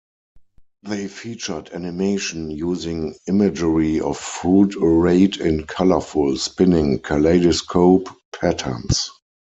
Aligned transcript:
They 0.81 1.07
featured 1.07 1.69
animation 1.73 2.49
using 2.49 3.13
imagery 3.27 3.99
of 3.99 4.17
fruit 4.17 4.75
arrayed 4.81 5.37
in 5.37 5.67
colorful, 5.67 6.37
spinning 6.37 6.97
kaleidoscope 7.01 8.07
patterns. 8.35 9.11